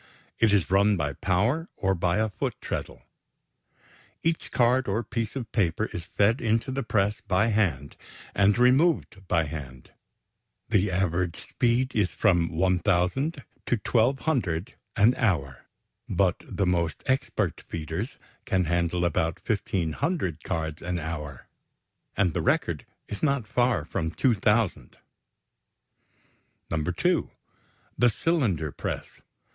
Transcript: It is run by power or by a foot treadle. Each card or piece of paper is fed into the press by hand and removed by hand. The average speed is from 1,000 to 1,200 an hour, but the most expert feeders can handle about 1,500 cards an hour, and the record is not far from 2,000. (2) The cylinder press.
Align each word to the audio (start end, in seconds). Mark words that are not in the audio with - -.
It 0.39 0.51
is 0.51 0.71
run 0.71 0.97
by 0.97 1.13
power 1.13 1.69
or 1.77 1.93
by 1.93 2.17
a 2.17 2.31
foot 2.31 2.55
treadle. 2.59 3.03
Each 4.23 4.49
card 4.49 4.87
or 4.87 5.03
piece 5.03 5.35
of 5.35 5.51
paper 5.51 5.91
is 5.93 6.05
fed 6.05 6.41
into 6.41 6.71
the 6.71 6.81
press 6.81 7.21
by 7.27 7.49
hand 7.49 7.95
and 8.33 8.57
removed 8.57 9.27
by 9.27 9.43
hand. 9.43 9.91
The 10.67 10.89
average 10.89 11.49
speed 11.49 11.95
is 11.95 12.09
from 12.09 12.49
1,000 12.49 13.43
to 13.67 13.75
1,200 13.87 14.73
an 14.95 15.13
hour, 15.17 15.67
but 16.09 16.37
the 16.47 16.65
most 16.65 17.03
expert 17.05 17.61
feeders 17.61 18.17
can 18.43 18.65
handle 18.65 19.05
about 19.05 19.47
1,500 19.47 20.43
cards 20.43 20.81
an 20.81 20.97
hour, 20.97 21.45
and 22.17 22.33
the 22.33 22.41
record 22.41 22.87
is 23.07 23.21
not 23.21 23.45
far 23.45 23.85
from 23.85 24.09
2,000. 24.09 24.97
(2) 26.71 27.31
The 27.99 28.09
cylinder 28.09 28.71
press. 28.71 29.21